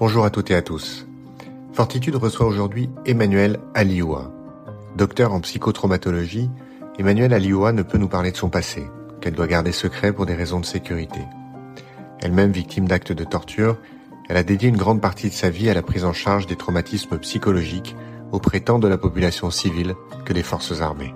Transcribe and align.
Bonjour 0.00 0.24
à 0.24 0.30
toutes 0.30 0.50
et 0.50 0.54
à 0.54 0.62
tous. 0.62 1.06
Fortitude 1.74 2.16
reçoit 2.16 2.46
aujourd'hui 2.46 2.88
Emmanuel 3.04 3.60
Alioua. 3.74 4.32
Docteur 4.96 5.34
en 5.34 5.40
psychotraumatologie, 5.40 6.48
Emmanuel 6.98 7.34
Alioua 7.34 7.72
ne 7.72 7.82
peut 7.82 7.98
nous 7.98 8.08
parler 8.08 8.32
de 8.32 8.36
son 8.38 8.48
passé, 8.48 8.82
qu'elle 9.20 9.34
doit 9.34 9.46
garder 9.46 9.72
secret 9.72 10.14
pour 10.14 10.24
des 10.24 10.34
raisons 10.34 10.58
de 10.58 10.64
sécurité. 10.64 11.20
Elle-même 12.20 12.50
victime 12.50 12.88
d'actes 12.88 13.12
de 13.12 13.24
torture, 13.24 13.76
elle 14.30 14.38
a 14.38 14.42
dédié 14.42 14.70
une 14.70 14.78
grande 14.78 15.02
partie 15.02 15.28
de 15.28 15.34
sa 15.34 15.50
vie 15.50 15.68
à 15.68 15.74
la 15.74 15.82
prise 15.82 16.06
en 16.06 16.14
charge 16.14 16.46
des 16.46 16.56
traumatismes 16.56 17.18
psychologiques 17.18 17.94
auprès 18.32 18.60
tant 18.60 18.78
de 18.78 18.88
la 18.88 18.96
population 18.96 19.50
civile 19.50 19.96
que 20.24 20.32
des 20.32 20.42
forces 20.42 20.80
armées. 20.80 21.12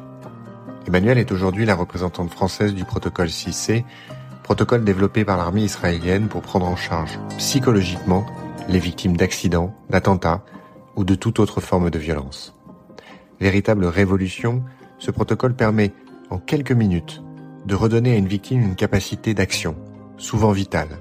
Emmanuel 0.87 1.17
est 1.17 1.33
aujourd'hui 1.33 1.65
la 1.65 1.75
représentante 1.75 2.31
française 2.31 2.75
du 2.75 2.85
protocole 2.85 3.29
6C, 3.29 3.83
protocole 4.43 4.85
développé 4.85 5.25
par 5.25 5.39
l'armée 5.39 5.63
israélienne 5.63 6.29
pour 6.29 6.43
prendre 6.43 6.67
en 6.67 6.77
charge 6.77 7.19
psychologiquement 7.39 8.27
les 8.69 8.79
victimes 8.79 9.17
d'accidents, 9.17 9.75
d'attentats 9.91 10.45
ou 10.97 11.05
de 11.05 11.15
toute 11.15 11.41
autre 11.41 11.61
forme 11.61 11.91
de 11.91 11.99
violence. 11.99 12.55
Véritable 13.41 13.87
révolution, 13.87 14.63
ce 14.99 15.11
protocole 15.11 15.55
permet, 15.55 15.93
en 16.31 16.39
quelques 16.39 16.73
minutes, 16.73 17.23
de 17.67 17.75
redonner 17.75 18.13
à 18.13 18.17
une 18.17 18.29
victime 18.29 18.63
une 18.63 18.77
capacité 18.77 19.35
d'action, 19.35 19.77
souvent 20.17 20.53
vitale, 20.53 20.99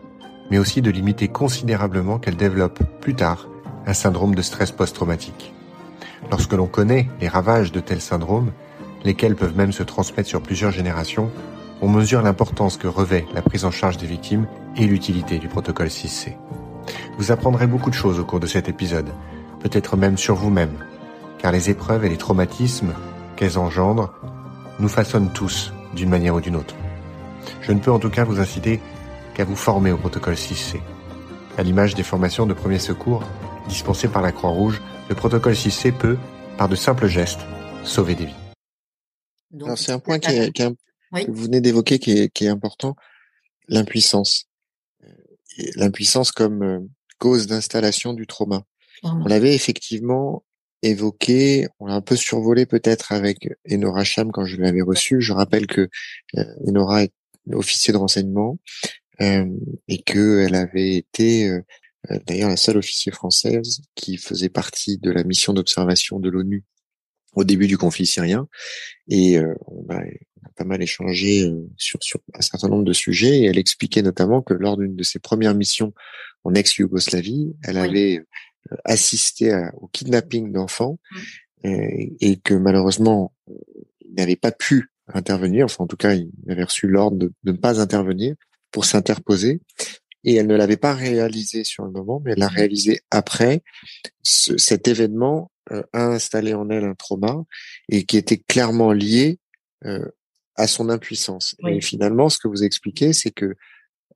mais 0.49 0.57
aussi 0.57 0.81
de 0.81 0.91
limiter 0.91 1.27
considérablement 1.27 2.19
qu'elle 2.19 2.35
développe 2.35 2.83
plus 2.99 3.15
tard 3.15 3.47
un 3.85 3.93
syndrome 3.93 4.35
de 4.35 4.41
stress 4.41 4.71
post-traumatique. 4.71 5.53
Lorsque 6.31 6.53
l'on 6.53 6.67
connaît 6.67 7.09
les 7.19 7.27
ravages 7.27 7.71
de 7.71 7.79
tels 7.79 8.01
syndromes, 8.01 8.51
lesquels 9.03 9.35
peuvent 9.35 9.57
même 9.57 9.73
se 9.73 9.83
transmettre 9.83 10.29
sur 10.29 10.41
plusieurs 10.41 10.71
générations, 10.71 11.29
on 11.81 11.89
mesure 11.89 12.21
l'importance 12.21 12.77
que 12.77 12.87
revêt 12.87 13.25
la 13.33 13.41
prise 13.41 13.65
en 13.65 13.71
charge 13.71 13.97
des 13.97 14.07
victimes 14.07 14.47
et 14.77 14.87
l'utilité 14.87 15.37
du 15.37 15.49
protocole 15.49 15.87
6C. 15.87 16.37
Vous 17.17 17.31
apprendrez 17.31 17.67
beaucoup 17.67 17.89
de 17.89 17.95
choses 17.95 18.19
au 18.19 18.25
cours 18.25 18.39
de 18.39 18.47
cet 18.47 18.69
épisode, 18.69 19.09
peut-être 19.59 19.95
même 19.97 20.17
sur 20.17 20.35
vous-même, 20.35 20.77
car 21.37 21.51
les 21.51 21.69
épreuves 21.69 22.05
et 22.05 22.09
les 22.09 22.17
traumatismes 22.17 22.93
qu'elles 23.35 23.59
engendrent 23.59 24.13
nous 24.79 24.89
façonnent 24.89 25.31
tous 25.31 25.71
d'une 25.93 26.09
manière 26.09 26.35
ou 26.35 26.41
d'une 26.41 26.55
autre. 26.55 26.75
Je 27.61 27.71
ne 27.71 27.79
peux 27.79 27.91
en 27.91 27.99
tout 27.99 28.09
cas 28.09 28.23
vous 28.23 28.39
inciter 28.39 28.79
qu'à 29.35 29.45
vous 29.45 29.55
former 29.55 29.91
au 29.91 29.97
protocole 29.97 30.33
6C. 30.33 30.79
À 31.57 31.63
l'image 31.63 31.93
des 31.93 32.03
formations 32.03 32.45
de 32.45 32.53
premier 32.53 32.79
secours 32.79 33.23
dispensées 33.67 34.07
par 34.07 34.21
la 34.21 34.31
Croix-Rouge, 34.31 34.81
le 35.09 35.15
protocole 35.15 35.53
6C 35.53 35.91
peut, 35.91 36.17
par 36.57 36.67
de 36.67 36.75
simples 36.75 37.07
gestes, 37.07 37.41
sauver 37.83 38.15
des 38.15 38.25
vies. 38.25 38.35
Alors 39.61 39.77
c'est 39.77 39.91
un 39.91 39.99
point 39.99 40.17
qui 40.17 40.31
est, 40.31 40.51
que 40.51 41.31
vous 41.31 41.43
venez 41.43 41.61
d'évoquer 41.61 41.99
qui 41.99 42.17
est, 42.17 42.29
qui 42.29 42.45
est 42.45 42.49
important, 42.49 42.95
l'impuissance. 43.67 44.45
L'impuissance 45.75 46.31
comme 46.31 46.63
euh, 46.63 46.79
cause 47.19 47.47
d'installation 47.47 48.13
du 48.13 48.27
trauma. 48.27 48.63
On 49.03 49.25
l'avait 49.25 49.53
effectivement 49.53 50.43
évoqué, 50.81 51.67
on 51.79 51.87
l'a 51.87 51.95
un 51.95 52.01
peu 52.01 52.15
survolé 52.15 52.65
peut-être 52.65 53.11
avec 53.11 53.49
Enora 53.69 54.03
Cham 54.03 54.31
quand 54.31 54.45
je 54.45 54.57
l'avais 54.57 54.81
reçu. 54.81 55.21
Je 55.21 55.33
rappelle 55.33 55.67
que 55.67 55.89
euh, 56.37 56.45
Enora 56.67 57.03
est 57.03 57.11
officier 57.51 57.91
de 57.91 57.97
renseignement 57.97 58.59
euh, 59.21 59.45
et 59.87 60.01
qu'elle 60.01 60.55
avait 60.55 60.95
été 60.95 61.49
euh, 61.49 61.61
d'ailleurs 62.27 62.49
la 62.49 62.57
seule 62.57 62.77
officier 62.77 63.11
française 63.11 63.81
qui 63.95 64.17
faisait 64.17 64.49
partie 64.49 64.97
de 64.97 65.11
la 65.11 65.23
mission 65.23 65.53
d'observation 65.53 66.19
de 66.19 66.29
l'ONU 66.29 66.63
au 67.35 67.43
début 67.43 67.67
du 67.67 67.77
conflit 67.77 68.05
syrien. 68.05 68.47
Et 69.07 69.37
euh, 69.37 69.53
on, 69.67 69.85
a, 69.93 70.01
pas 70.55 70.65
mal 70.65 70.81
échangé 70.81 71.45
euh, 71.45 71.67
sur, 71.77 72.01
sur 72.03 72.19
un 72.33 72.41
certain 72.41 72.67
nombre 72.67 72.83
de 72.83 72.93
sujets. 72.93 73.39
Et 73.39 73.45
elle 73.45 73.57
expliquait 73.57 74.01
notamment 74.01 74.41
que 74.41 74.53
lors 74.53 74.77
d'une 74.77 74.95
de 74.95 75.03
ses 75.03 75.19
premières 75.19 75.55
missions 75.55 75.93
en 76.43 76.53
ex-Yougoslavie, 76.53 77.55
elle 77.63 77.77
avait 77.77 78.19
euh, 78.71 78.75
assisté 78.85 79.53
au 79.81 79.87
kidnapping 79.87 80.51
d'enfants 80.51 80.97
et, 81.63 82.39
que 82.43 82.53
malheureusement, 82.53 83.33
il 84.01 84.13
n'avait 84.15 84.35
pas 84.35 84.51
pu 84.51 84.91
intervenir. 85.07 85.65
Enfin, 85.65 85.83
en 85.83 85.87
tout 85.87 85.97
cas, 85.97 86.13
il 86.13 86.31
avait 86.49 86.63
reçu 86.63 86.87
l'ordre 86.87 87.17
de, 87.17 87.33
ne 87.43 87.51
pas 87.53 87.79
intervenir 87.81 88.35
pour 88.71 88.85
s'interposer. 88.85 89.61
Et 90.25 90.35
elle 90.35 90.47
ne 90.47 90.55
l'avait 90.55 90.77
pas 90.77 90.93
réalisé 90.93 91.65
sur 91.65 91.83
le 91.83 91.91
moment, 91.91 92.21
mais 92.23 92.31
elle 92.31 92.39
l'a 92.39 92.47
réalisé 92.47 93.01
après. 93.11 93.61
cet 94.23 94.87
événement 94.87 95.51
euh, 95.71 95.83
a 95.91 96.05
installé 96.07 96.53
en 96.53 96.69
elle 96.69 96.85
un 96.85 96.95
trauma 96.95 97.43
et 97.89 98.05
qui 98.05 98.17
était 98.17 98.37
clairement 98.37 98.93
lié 98.93 99.39
euh, 99.85 100.05
à 100.55 100.67
son 100.67 100.89
impuissance. 100.89 101.55
Et 101.67 101.81
finalement, 101.81 102.29
ce 102.29 102.37
que 102.37 102.47
vous 102.47 102.63
expliquez, 102.63 103.11
c'est 103.11 103.31
que, 103.31 103.55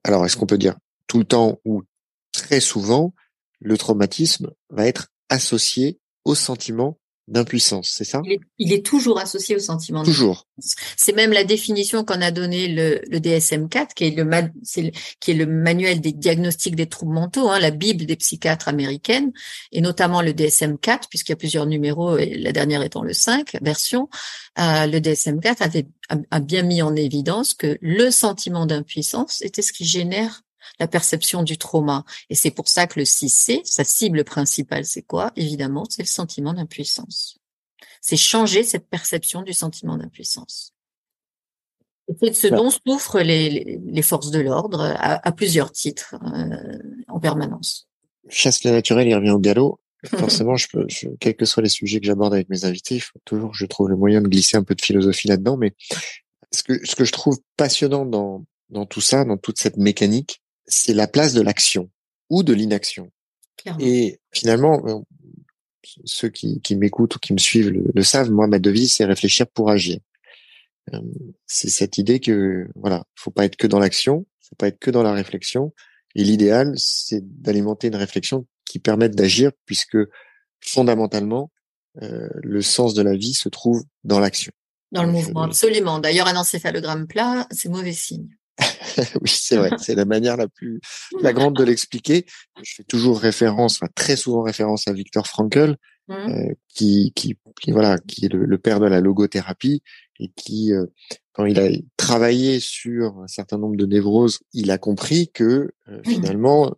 alors, 0.04 0.26
est-ce 0.26 0.38
qu'on 0.38 0.46
peut 0.46 0.58
dire 0.58 0.78
tout 1.08 1.20
le 1.20 1.26
temps 1.26 1.60
ou 1.66 1.84
très 2.42 2.60
souvent, 2.60 3.14
le 3.60 3.78
traumatisme 3.78 4.52
va 4.70 4.88
être 4.88 5.08
associé 5.30 6.00
au 6.26 6.36
sentiment 6.36 6.98
d'impuissance, 7.28 7.94
c'est 7.94 8.06
ça? 8.06 8.22
Il 8.58 8.72
est, 8.72 8.86
toujours 8.86 9.20
associé 9.20 9.56
au 9.56 9.60
sentiment 9.60 10.04
Toujours. 10.04 10.48
C'est 10.96 11.14
même 11.14 11.34
la 11.34 11.44
définition 11.44 12.06
qu'en 12.06 12.22
a 12.22 12.32
donné 12.32 12.70
le, 12.70 13.02
le 13.10 13.20
DSM-4, 13.20 13.94
qui 13.94 14.06
est 14.06 14.16
le, 14.16 14.50
qui 15.20 15.32
est 15.32 15.34
le 15.34 15.46
manuel 15.46 16.00
des 16.00 16.14
diagnostics 16.14 16.76
des 16.76 16.88
troubles 16.88 17.14
mentaux, 17.14 17.50
hein, 17.50 17.60
la 17.60 17.72
bible 17.72 18.06
des 18.06 18.16
psychiatres 18.16 18.70
américaines, 18.70 19.34
et 19.74 19.82
notamment 19.82 20.22
le 20.22 20.32
DSM-4, 20.32 21.10
puisqu'il 21.10 21.32
y 21.32 21.34
a 21.34 21.38
plusieurs 21.38 21.66
numéros, 21.66 22.18
et 22.18 22.38
la 22.38 22.54
dernière 22.54 22.82
étant 22.82 23.04
le 23.04 23.14
5 23.14 23.58
version. 23.62 24.08
Euh, 24.58 24.86
le 24.88 25.00
DSM-4 25.00 25.58
avait 25.60 25.88
a 26.32 26.40
bien 26.40 26.64
mis 26.64 26.82
en 26.82 26.96
évidence 26.96 27.54
que 27.54 27.78
le 27.82 28.10
sentiment 28.12 28.66
d'impuissance 28.66 29.42
était 29.42 29.62
ce 29.62 29.74
qui 29.74 29.84
génère 29.84 30.44
la 30.80 30.88
perception 30.88 31.44
du 31.44 31.58
trauma. 31.58 32.06
Et 32.30 32.36
c'est 32.36 32.52
pour 32.52 32.68
ça 32.68 32.88
que 32.88 33.00
le 33.00 33.06
6C, 33.06 33.62
sa 33.64 33.84
cible 33.84 34.24
principale, 34.24 34.86
c'est 34.86 35.02
quoi? 35.02 35.32
Évidemment, 35.36 35.86
c'est 35.90 36.04
le 36.04 36.08
sentiment 36.08 36.54
d'impuissance. 36.54 37.38
C'est 38.02 38.18
changer 38.18 38.64
cette 38.64 38.88
perception 38.90 39.42
du 39.42 39.54
sentiment 39.54 39.98
d'impuissance. 39.98 40.74
C'est 42.22 42.34
ce 42.34 42.48
dont 42.48 42.70
souffrent 42.70 43.20
les, 43.20 43.80
les, 43.84 44.02
forces 44.02 44.32
de 44.32 44.40
l'ordre 44.40 44.96
à, 44.98 45.32
plusieurs 45.34 45.74
titres 45.74 46.16
euh, 46.24 46.80
en 47.10 47.20
permanence. 47.20 47.88
Chasse 48.30 48.64
la 48.64 48.72
naturelle, 48.72 49.08
il 49.08 49.16
revient 49.16 49.32
au 49.32 49.40
galop. 49.40 49.82
Forcément, 50.06 50.56
je 50.56 50.68
peux, 50.72 50.88
quels 51.20 51.36
que 51.36 51.46
soient 51.46 51.64
les 51.64 51.70
sujets 51.70 52.00
que 52.00 52.06
j'aborde 52.06 52.34
avec 52.34 52.50
mes 52.50 52.66
invités, 52.66 52.96
il 52.96 53.00
faut 53.02 53.20
toujours 53.26 53.54
je 53.54 53.66
trouve 53.66 53.90
le 53.90 53.98
moyen 53.98 54.22
de 54.22 54.28
glisser 54.28 54.56
un 54.56 54.64
peu 54.64 54.76
de 54.76 54.82
philosophie 54.82 55.28
là-dedans. 55.28 55.58
Mais 55.58 55.74
ce 56.52 56.64
que, 56.64 56.86
ce 56.86 56.96
que 56.96 57.04
je 57.04 57.12
trouve 57.12 57.40
passionnant 57.58 58.06
dans, 58.06 58.46
dans 58.70 58.86
tout 58.86 59.02
ça, 59.02 59.26
dans 59.26 59.38
toute 59.38 59.60
cette 59.60 59.78
mécanique, 59.78 60.42
c'est 60.68 60.94
la 60.94 61.08
place 61.08 61.34
de 61.34 61.42
l'action 61.42 61.90
ou 62.30 62.44
de 62.44 62.54
l'inaction. 62.54 63.12
Et 63.80 64.20
finalement, 64.32 64.82
euh, 64.88 65.00
ceux 66.06 66.30
qui, 66.30 66.62
qui 66.62 66.76
m'écoutent 66.76 67.16
ou 67.16 67.20
qui 67.20 67.34
me 67.34 67.38
suivent 67.38 67.70
le, 67.70 68.04
savent, 68.04 68.32
moi, 68.32 68.48
ma 68.48 68.60
devise, 68.60 68.94
c'est 68.94 69.06
réfléchir 69.06 69.48
pour 69.48 69.70
agir. 69.70 70.00
Euh, 70.94 71.02
c'est 71.46 71.70
cette 71.70 71.98
idée 71.98 72.20
que, 72.20 72.68
voilà, 72.76 73.04
faut 73.16 73.32
pas 73.32 73.46
être 73.46 73.58
que 73.58 73.68
dans 73.68 73.80
l'action, 73.80 74.26
faut 74.42 74.56
pas 74.56 74.68
être 74.68 74.80
que 74.80 74.92
dans 74.92 75.04
la 75.04 75.14
réflexion. 75.14 75.74
Et 76.16 76.24
l'idéal, 76.24 76.74
c'est 76.78 77.22
d'alimenter 77.42 77.88
une 77.88 77.96
réflexion 77.96 78.46
qui 78.66 78.80
permette 78.80 79.16
d'agir, 79.16 79.52
puisque 79.66 79.98
fondamentalement, 80.62 81.52
euh, 82.02 82.30
le 82.44 82.62
sens 82.62 82.94
de 82.94 83.02
la 83.02 83.16
vie 83.16 83.34
se 83.34 83.50
trouve 83.50 83.84
dans 84.04 84.20
l'action. 84.20 84.52
Dans 84.92 85.04
le 85.04 85.12
mouvement, 85.12 85.44
absolument. 85.44 86.00
D'ailleurs, 86.00 86.28
un 86.28 86.38
encéphalogramme 86.38 87.08
plat, 87.08 87.48
c'est 87.52 87.70
mauvais 87.70 87.94
signe. 87.94 88.30
oui, 89.22 89.30
c'est 89.30 89.58
vrai. 89.58 89.72
C'est 89.78 89.96
la 89.96 90.06
manière 90.06 90.38
la 90.38 90.48
plus 90.48 90.82
la 91.22 91.34
grande 91.34 91.56
de 91.56 91.64
l'expliquer. 91.64 92.26
Je 92.64 92.76
fais 92.76 92.84
toujours 92.84 93.20
référence, 93.20 93.76
enfin 93.76 93.92
très 93.96 94.16
souvent 94.16 94.42
référence 94.42 94.88
à 94.88 94.94
Victor 94.94 95.28
Frankl, 95.28 95.76
mmh. 96.08 96.14
euh, 96.14 96.54
qui, 96.70 97.14
qui, 97.16 97.38
voilà, 97.72 97.98
qui 98.00 98.26
est 98.26 98.34
le, 98.34 98.58
père 98.58 98.80
de 98.80 98.88
la 98.88 99.02
logothérapie 99.02 99.84
et 100.20 100.32
qui, 100.36 100.74
euh, 100.74 100.86
quand 101.34 101.46
il 101.46 101.60
a 101.60 101.70
travaillé 101.98 102.60
sur 102.60 103.20
un 103.20 103.28
certain 103.28 103.58
nombre 103.58 103.78
de 103.78 103.86
névroses, 103.86 104.40
il 104.54 104.72
a 104.72 104.78
compris 104.78 105.30
que 105.30 105.72
euh, 105.88 106.02
finalement 106.04 106.74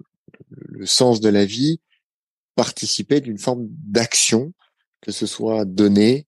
le, 0.49 0.85
sens 0.85 1.21
de 1.21 1.29
la 1.29 1.45
vie 1.45 1.79
participait 2.55 3.21
d'une 3.21 3.37
forme 3.37 3.67
d'action, 3.69 4.53
que 5.01 5.11
ce 5.11 5.25
soit 5.25 5.65
donné 5.65 6.25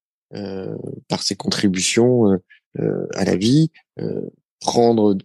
par 1.10 1.24
ses 1.24 1.36
contributions 1.36 2.40
à 2.80 3.26
la 3.26 3.36
vie, 3.36 3.70
prendre 4.62 5.18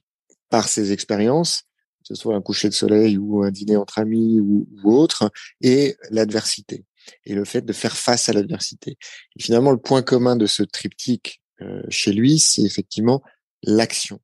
par 0.57 0.71
ses 0.71 0.91
expériences, 0.93 1.65
que 2.01 2.07
ce 2.07 2.15
soit 2.15 2.35
un 2.35 2.41
coucher 2.41 2.71
de 2.71 2.73
soleil 2.73 3.19
ou 3.19 3.43
un 3.43 3.51
dîner 3.51 3.77
entre 3.77 3.99
amis 3.99 4.41
ou, 4.41 4.67
autre, 4.85 5.31
et 5.61 5.99
l'adversité 6.09 6.87
et 7.27 7.35
le 7.35 7.45
fait 7.45 7.61
de 7.61 7.75
faire 7.75 7.95
face 7.95 8.31
à 8.31 8.33
l'adversité. 8.33 8.97
Et 9.39 9.43
finalement, 9.43 9.71
le 9.71 9.77
point 9.77 10.01
commun 10.01 10.35
de 10.35 10.47
ce 10.47 10.63
triptyque 10.63 11.43
euh, 11.61 11.83
chez 11.91 12.11
lui, 12.11 12.39
c'est 12.39 12.63
effectivement 12.63 13.23
l'action. 13.63 14.19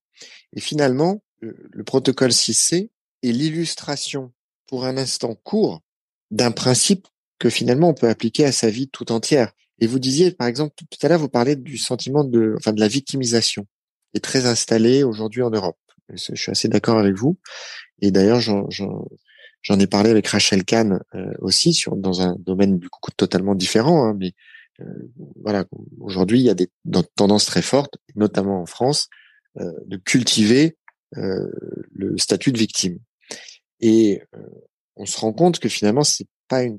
Et 0.56 0.60
finalement, 0.62 1.22
le, 1.40 1.84
protocole 1.84 2.30
6C 2.30 2.88
est 3.22 3.32
l'illustration 3.32 4.32
pour 4.66 4.86
un 4.86 4.96
instant 4.96 5.34
court 5.34 5.82
d'un 6.30 6.50
principe 6.50 7.08
que 7.38 7.50
finalement 7.50 7.90
on 7.90 7.94
peut 7.94 8.08
appliquer 8.08 8.46
à 8.46 8.52
sa 8.52 8.70
vie 8.70 8.88
tout 8.88 9.12
entière. 9.12 9.52
Et 9.80 9.86
vous 9.86 9.98
disiez, 9.98 10.30
par 10.30 10.46
exemple, 10.46 10.74
tout 10.76 10.86
à 11.02 11.08
l'heure, 11.08 11.20
vous 11.20 11.28
parlez 11.28 11.56
du 11.56 11.76
sentiment 11.76 12.24
de, 12.24 12.54
enfin, 12.56 12.72
de 12.72 12.80
la 12.80 12.88
victimisation, 12.88 13.66
qui 14.12 14.16
est 14.16 14.20
très 14.20 14.46
installé 14.46 15.02
aujourd'hui 15.02 15.42
en 15.42 15.50
Europe. 15.50 15.76
Je 16.08 16.34
suis 16.34 16.50
assez 16.50 16.68
d'accord 16.68 16.98
avec 16.98 17.14
vous. 17.14 17.38
Et 18.00 18.10
d'ailleurs, 18.10 18.40
J'en 19.62 19.78
ai 19.78 19.86
parlé 19.86 20.10
avec 20.10 20.26
Rachel 20.26 20.64
Kahn 20.64 21.00
aussi 21.38 21.72
sur 21.72 21.96
dans 21.96 22.20
un 22.20 22.36
domaine 22.40 22.78
du 22.78 22.88
coup 22.88 23.12
totalement 23.16 23.54
différent, 23.54 24.06
hein, 24.06 24.16
mais 24.18 24.32
voilà, 25.36 25.64
aujourd'hui 26.00 26.40
il 26.40 26.44
y 26.44 26.50
a 26.50 26.54
des 26.54 26.68
tendances 27.14 27.46
très 27.46 27.62
fortes, 27.62 27.96
notamment 28.16 28.60
en 28.60 28.66
France, 28.66 29.08
de 29.56 29.96
cultiver 29.96 30.76
le 31.12 32.18
statut 32.18 32.50
de 32.50 32.58
victime. 32.58 32.98
Et 33.80 34.20
on 34.96 35.06
se 35.06 35.18
rend 35.20 35.32
compte 35.32 35.60
que 35.60 35.68
finalement 35.68 36.04
c'est 36.04 36.26
pas 36.48 36.64
une, 36.64 36.78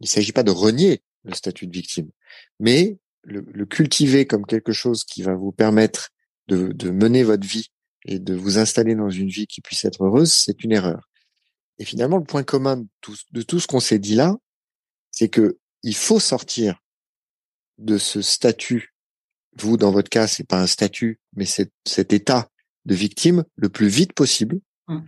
il 0.00 0.08
s'agit 0.08 0.32
pas 0.32 0.42
de 0.42 0.50
renier 0.50 1.02
le 1.22 1.34
statut 1.34 1.68
de 1.68 1.72
victime, 1.72 2.10
mais 2.58 2.98
le, 3.22 3.64
cultiver 3.64 4.26
comme 4.26 4.44
quelque 4.44 4.72
chose 4.72 5.04
qui 5.04 5.22
va 5.22 5.34
vous 5.34 5.52
permettre 5.52 6.10
de, 6.48 6.72
de, 6.72 6.90
mener 6.90 7.22
votre 7.22 7.46
vie 7.46 7.70
et 8.04 8.18
de 8.18 8.34
vous 8.34 8.58
installer 8.58 8.94
dans 8.94 9.10
une 9.10 9.28
vie 9.28 9.46
qui 9.46 9.60
puisse 9.60 9.84
être 9.84 10.04
heureuse, 10.04 10.32
c'est 10.32 10.62
une 10.64 10.72
erreur. 10.72 11.08
Et 11.78 11.84
finalement, 11.84 12.18
le 12.18 12.24
point 12.24 12.42
commun 12.42 12.76
de 12.76 12.86
tout, 13.00 13.16
de 13.32 13.42
tout 13.42 13.60
ce 13.60 13.66
qu'on 13.66 13.80
s'est 13.80 13.98
dit 13.98 14.14
là, 14.14 14.36
c'est 15.10 15.28
que 15.28 15.58
il 15.82 15.94
faut 15.94 16.20
sortir 16.20 16.80
de 17.78 17.98
ce 17.98 18.22
statut. 18.22 18.94
Vous, 19.56 19.76
dans 19.76 19.90
votre 19.90 20.08
cas, 20.08 20.26
c'est 20.26 20.46
pas 20.46 20.60
un 20.60 20.66
statut, 20.66 21.20
mais 21.34 21.46
c'est 21.46 21.70
cet 21.86 22.12
état 22.12 22.48
de 22.84 22.94
victime 22.94 23.44
le 23.56 23.68
plus 23.68 23.88
vite 23.88 24.12
possible. 24.12 24.60
Mmh. 24.88 25.00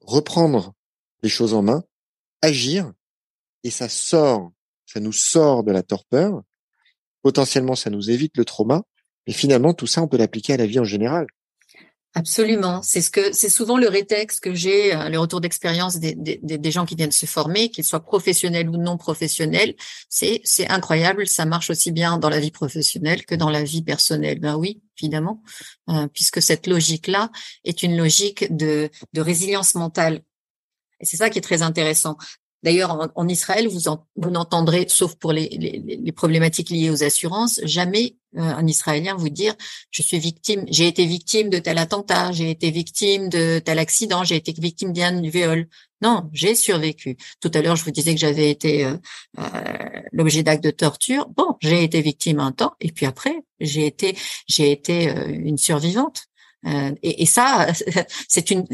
Reprendre 0.00 0.74
les 1.22 1.28
choses 1.28 1.54
en 1.54 1.62
main, 1.62 1.84
agir, 2.40 2.92
et 3.64 3.70
ça 3.70 3.88
sort, 3.88 4.52
ça 4.86 5.00
nous 5.00 5.12
sort 5.12 5.62
de 5.62 5.72
la 5.72 5.82
torpeur 5.82 6.42
potentiellement 7.22 7.76
ça 7.76 7.88
nous 7.88 8.10
évite 8.10 8.36
le 8.36 8.44
trauma, 8.44 8.82
mais 9.26 9.32
finalement 9.32 9.72
tout 9.72 9.86
ça 9.86 10.02
on 10.02 10.08
peut 10.08 10.16
l'appliquer 10.16 10.54
à 10.54 10.56
la 10.56 10.66
vie 10.66 10.80
en 10.80 10.84
général. 10.84 11.26
Absolument, 12.14 12.82
c'est 12.82 13.00
ce 13.00 13.10
que 13.10 13.32
c'est 13.32 13.48
souvent 13.48 13.78
le 13.78 13.88
rétexte 13.88 14.40
que 14.40 14.52
j'ai, 14.52 14.94
euh, 14.94 15.08
les 15.08 15.16
retours 15.16 15.40
d'expérience 15.40 15.98
des, 15.98 16.14
des, 16.14 16.38
des, 16.42 16.70
gens 16.70 16.84
qui 16.84 16.94
viennent 16.94 17.10
se 17.10 17.24
former, 17.24 17.70
qu'ils 17.70 17.84
soient 17.84 18.04
professionnels 18.04 18.68
ou 18.68 18.76
non 18.76 18.98
professionnels. 18.98 19.74
C'est 20.10 20.42
c'est 20.44 20.68
incroyable, 20.68 21.26
ça 21.26 21.46
marche 21.46 21.70
aussi 21.70 21.90
bien 21.90 22.18
dans 22.18 22.28
la 22.28 22.38
vie 22.38 22.50
professionnelle 22.50 23.24
que 23.24 23.34
dans 23.34 23.48
la 23.48 23.64
vie 23.64 23.82
personnelle. 23.82 24.40
Ben 24.40 24.56
oui, 24.56 24.82
évidemment, 25.00 25.42
euh, 25.88 26.06
puisque 26.08 26.42
cette 26.42 26.66
logique-là 26.66 27.30
est 27.64 27.82
une 27.82 27.96
logique 27.96 28.54
de 28.54 28.90
de 29.14 29.20
résilience 29.22 29.74
mentale. 29.74 30.20
Et 31.00 31.06
c'est 31.06 31.16
ça 31.16 31.30
qui 31.30 31.38
est 31.38 31.42
très 31.42 31.62
intéressant. 31.62 32.18
D'ailleurs, 32.62 33.10
en, 33.16 33.28
Israël, 33.28 33.66
vous, 33.68 34.30
n'entendrez, 34.30 34.86
sauf 34.88 35.16
pour 35.16 35.32
les, 35.32 36.12
problématiques 36.14 36.70
liées 36.70 36.90
aux 36.90 37.02
assurances, 37.02 37.60
jamais 37.64 38.16
euh, 38.36 38.40
un 38.40 38.66
Israélien 38.66 39.16
vous 39.16 39.28
dire 39.28 39.54
je 39.90 40.02
suis 40.02 40.18
victime, 40.18 40.64
j'ai 40.68 40.86
été 40.86 41.04
victime 41.04 41.50
de 41.50 41.58
tel 41.58 41.76
attentat, 41.78 42.32
j'ai 42.32 42.50
été 42.50 42.70
victime 42.70 43.28
de 43.28 43.58
tel 43.58 43.78
accident, 43.78 44.22
j'ai 44.24 44.36
été 44.36 44.52
victime 44.52 44.92
d'un 44.92 45.20
viol. 45.22 45.66
Non, 46.02 46.28
j'ai 46.32 46.54
survécu. 46.54 47.16
Tout 47.40 47.50
à 47.54 47.62
l'heure, 47.62 47.76
je 47.76 47.84
vous 47.84 47.90
disais 47.90 48.14
que 48.14 48.20
j'avais 48.20 48.50
été 48.50 48.84
euh, 48.84 48.96
euh, 49.38 49.42
l'objet 50.12 50.42
d'actes 50.42 50.64
de 50.64 50.70
torture. 50.70 51.28
Bon, 51.30 51.56
j'ai 51.60 51.82
été 51.82 52.00
victime 52.00 52.38
un 52.38 52.52
temps, 52.52 52.74
et 52.80 52.92
puis 52.92 53.06
après, 53.06 53.34
j'ai 53.60 53.86
été, 53.86 54.16
j'ai 54.48 54.70
été 54.70 55.12
une 55.28 55.58
survivante. 55.58 56.26
Euh, 56.66 56.92
et, 57.02 57.22
et, 57.22 57.26
ça, 57.26 57.68
c'est 58.28 58.50
une. 58.50 58.66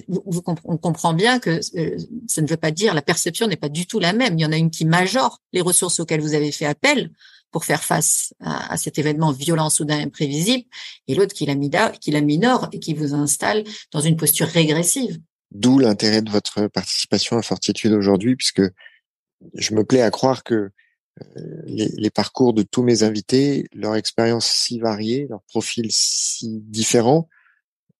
On 0.64 0.76
comprend 0.76 1.14
bien 1.14 1.38
que 1.38 1.60
euh, 1.76 1.96
ça 2.26 2.42
ne 2.42 2.46
veut 2.46 2.56
pas 2.56 2.70
dire 2.70 2.94
la 2.94 3.02
perception 3.02 3.46
n'est 3.46 3.56
pas 3.56 3.68
du 3.68 3.86
tout 3.86 3.98
la 3.98 4.12
même. 4.12 4.38
Il 4.38 4.42
y 4.42 4.46
en 4.46 4.52
a 4.52 4.56
une 4.56 4.70
qui 4.70 4.84
majore 4.84 5.40
les 5.52 5.60
ressources 5.60 6.00
auxquelles 6.00 6.20
vous 6.20 6.34
avez 6.34 6.52
fait 6.52 6.66
appel 6.66 7.10
pour 7.50 7.64
faire 7.64 7.82
face 7.82 8.34
à, 8.40 8.76
cet 8.76 8.98
événement 8.98 9.32
violent, 9.32 9.70
soudain, 9.70 10.00
imprévisible, 10.00 10.64
et 11.06 11.14
l'autre 11.14 11.34
qui 11.34 11.46
la, 11.46 11.90
qui 11.92 12.10
la 12.10 12.20
minore 12.20 12.68
et 12.72 12.78
qui 12.78 12.92
vous 12.92 13.14
installe 13.14 13.64
dans 13.90 14.00
une 14.00 14.16
posture 14.16 14.48
régressive. 14.48 15.18
D'où 15.50 15.78
l'intérêt 15.78 16.20
de 16.20 16.30
votre 16.30 16.66
participation 16.66 17.38
à 17.38 17.42
Fortitude 17.42 17.92
aujourd'hui, 17.92 18.36
puisque 18.36 18.62
je 19.54 19.74
me 19.74 19.82
plais 19.82 20.02
à 20.02 20.10
croire 20.10 20.44
que 20.44 20.70
euh, 21.20 21.62
les, 21.66 22.10
parcours 22.10 22.52
de 22.52 22.62
tous 22.62 22.82
mes 22.82 23.02
invités, 23.02 23.66
leur 23.72 23.96
expérience 23.96 24.46
si 24.46 24.78
variée, 24.78 25.26
leur 25.28 25.42
profil 25.44 25.88
si 25.90 26.60
différent, 26.66 27.28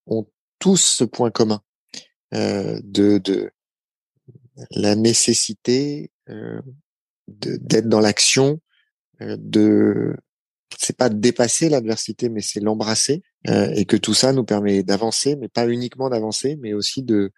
ont 0.09 0.27
tous 0.59 0.77
ce 0.77 1.05
point 1.05 1.31
commun 1.31 1.63
euh, 2.35 2.81
de, 2.83 3.19
de 3.19 3.51
la 4.71 4.97
nécessité 4.97 6.11
euh, 6.29 6.61
d'être 7.29 7.89
dans 7.89 8.01
l'action, 8.01 8.61
euh, 9.21 9.37
de 9.39 10.17
c'est 10.77 10.97
pas 10.97 11.09
de 11.09 11.19
dépasser 11.19 11.69
l'adversité, 11.69 12.29
mais 12.29 12.41
c'est 12.41 12.61
l'embrasser, 12.61 13.23
euh, 13.49 13.71
et 13.75 13.85
que 13.85 13.97
tout 13.97 14.15
ça 14.15 14.33
nous 14.33 14.45
permet 14.45 14.83
d'avancer, 14.83 15.37
mais 15.37 15.49
pas 15.49 15.67
uniquement 15.67 16.11
d'avancer, 16.11 16.57
mais 16.61 16.73
aussi 16.73 17.03
de, 17.03 17.33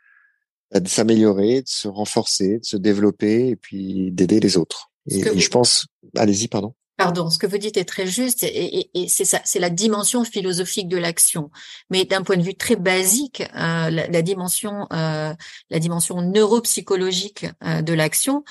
bah, 0.70 0.80
de 0.80 0.88
s'améliorer, 0.88 1.62
de 1.62 1.68
se 1.68 1.88
renforcer, 1.88 2.58
de 2.58 2.64
se 2.64 2.76
développer, 2.76 3.48
et 3.48 3.56
puis 3.56 4.10
d'aider 4.12 4.40
les 4.40 4.56
autres. 4.56 4.90
et 5.06 5.38
je 5.38 5.48
pense, 5.48 5.86
allez-y, 6.16 6.48
pardon. 6.48 6.74
Pardon, 7.00 7.30
ce 7.30 7.38
que 7.38 7.46
vous 7.46 7.56
dites 7.56 7.78
est 7.78 7.86
très 7.86 8.06
juste 8.06 8.42
et, 8.42 8.90
c'est 9.08 9.24
ça, 9.24 9.40
c'est 9.44 9.58
la 9.58 9.70
dimension 9.70 10.22
philosophique 10.22 10.86
de 10.86 10.98
l'action. 10.98 11.50
Mais 11.88 12.04
d'un 12.04 12.22
point 12.22 12.36
de 12.36 12.42
vue 12.42 12.54
très 12.54 12.76
basique, 12.76 13.40
euh, 13.40 13.88
la, 13.88 14.22
dimension, 14.22 14.86
euh, 14.92 15.32
la 15.70 15.78
dimension 15.78 16.20
neuropsychologique 16.20 17.46
euh, 17.64 17.80
de 17.80 17.94
l'action, 17.94 18.44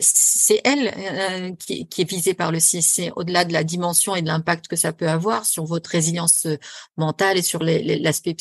c'est 0.00 0.60
elle 0.64 1.56
qui, 1.58 1.86
qui, 1.86 2.02
est 2.02 2.10
visée 2.10 2.34
par 2.34 2.50
le 2.50 2.58
CIC. 2.58 3.12
Au-delà 3.14 3.44
de 3.44 3.52
la 3.52 3.62
dimension 3.62 4.16
et 4.16 4.22
de 4.22 4.26
l'impact 4.26 4.66
que 4.66 4.76
ça 4.76 4.92
peut 4.92 5.08
avoir 5.08 5.46
sur 5.46 5.64
votre 5.64 5.90
résilience 5.90 6.48
mentale 6.96 7.38
et 7.38 7.42
sur 7.42 7.62
l'aspect 7.62 8.36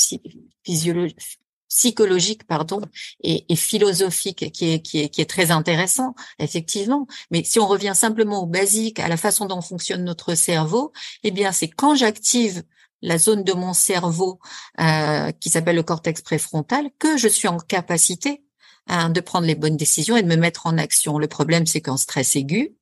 physiologique 0.63 1.42
psychologique 1.73 2.45
pardon 2.45 2.81
et, 3.23 3.43
philosophique 3.55 4.51
qui 4.51 4.73
est, 4.73 4.79
qui 4.79 4.99
est 5.01 5.09
qui 5.09 5.21
est 5.21 5.29
très 5.29 5.49
intéressant 5.49 6.13
effectivement. 6.37 7.07
Mais 7.31 7.43
si 7.43 7.59
on 7.59 7.67
revient 7.67 7.93
simplement 7.95 8.43
au 8.43 8.45
basique 8.45 8.99
à 8.99 9.07
la 9.07 9.17
façon 9.17 9.45
dont 9.47 9.61
fonctionne 9.61 10.03
notre 10.03 10.35
cerveau 10.35 10.93
eh 11.23 11.31
bien 11.31 11.51
c'est 11.51 11.69
quand 11.69 11.95
j'active 11.95 12.63
la 13.01 13.17
zone 13.17 13.43
de 13.43 13.53
mon 13.53 13.73
cerveau 13.73 14.39
euh, 14.79 15.31
qui 15.31 15.49
s'appelle 15.49 15.75
le 15.75 15.83
cortex 15.83 16.21
préfrontal 16.21 16.89
que 16.99 17.17
je 17.17 17.27
suis 17.27 17.47
en 17.47 17.57
capacité 17.57 18.43
hein, 18.87 19.09
de 19.09 19.19
prendre 19.19 19.47
les 19.47 19.55
bonnes 19.55 19.77
décisions 19.77 20.15
et 20.15 20.21
de 20.21 20.27
me 20.27 20.37
mettre 20.37 20.67
en 20.67 20.77
action. 20.77 21.17
Le 21.17 21.27
problème 21.27 21.65
c'est 21.65 21.81
qu'en 21.81 21.97
stress 21.97 22.35
aigu 22.35 22.75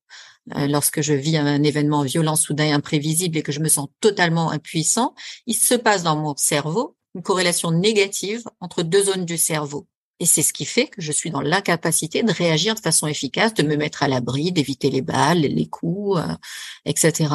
euh, 0.56 0.68
lorsque 0.68 1.02
je 1.02 1.14
vis 1.14 1.38
un 1.38 1.64
événement 1.64 2.04
violent, 2.04 2.36
soudain, 2.36 2.74
imprévisible 2.74 3.38
et 3.38 3.44
que 3.44 3.54
je 3.54 3.62
me 3.62 3.70
sens 3.70 3.88
totalement 4.02 4.52
impuissant, 4.52 5.14
il 5.48 5.56
se 5.56 5.76
passe 5.76 6.04
dans 6.04 6.18
mon 6.18 6.36
cerveau 6.36 6.98
une 7.16 7.24
corrélation 7.24 7.72
négative 7.72 8.44
entre 8.60 8.84
deux 8.84 9.04
zones 9.04 9.26
du 9.26 9.38
cerveau. 9.38 9.88
Et 10.20 10.26
c'est 10.26 10.44
ce 10.44 10.54
qui 10.54 10.66
fait 10.66 10.88
que 10.88 11.02
je 11.02 11.12
suis 11.12 11.32
dans 11.32 11.42
l'incapacité 11.42 12.22
de 12.22 12.32
réagir 12.32 12.76
de 12.76 12.80
façon 12.80 13.08
efficace, 13.08 13.56
de 13.56 13.64
me 13.64 13.76
mettre 13.76 14.04
à 14.04 14.08
l'abri, 14.08 14.52
d'éviter 14.52 14.92
les 14.92 15.02
balles, 15.02 15.40
les 15.40 15.66
coups, 15.66 16.20
euh, 16.20 16.36
etc. 16.86 17.34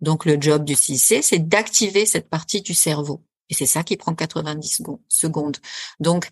Donc 0.00 0.26
le 0.26 0.40
job 0.40 0.64
du 0.64 0.74
CIC, 0.74 1.24
c'est 1.24 1.48
d'activer 1.48 2.04
cette 2.04 2.28
partie 2.28 2.60
du 2.60 2.74
cerveau. 2.74 3.22
Et 3.48 3.54
c'est 3.54 3.66
ça 3.66 3.84
qui 3.84 3.96
prend 3.96 4.14
90 4.14 4.82
secondes. 5.08 5.56
Donc, 6.00 6.28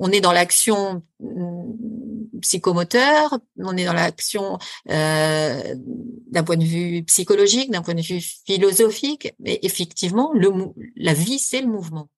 on 0.00 0.10
est 0.10 0.20
dans 0.20 0.32
l'action 0.32 1.02
mm, 1.20 2.40
psychomoteur, 2.40 3.38
on 3.58 3.76
est 3.76 3.84
dans 3.84 3.92
l'action 3.92 4.58
euh, 4.90 5.74
d'un 6.30 6.42
point 6.42 6.56
de 6.56 6.64
vue 6.64 7.04
psychologique, 7.04 7.70
d'un 7.70 7.82
point 7.82 7.94
de 7.94 8.00
vue 8.00 8.20
philosophique, 8.20 9.34
mais 9.40 9.58
effectivement, 9.62 10.32
la 10.96 11.14
vie, 11.14 11.38
c'est 11.38 11.60
le 11.60 11.68
mouvement. 11.68 12.08